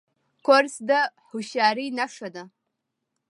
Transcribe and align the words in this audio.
کورس 0.45 0.75
د 0.89 0.91
هوښیارۍ 1.27 1.87
نښه 1.97 2.27
ده. 2.35 2.43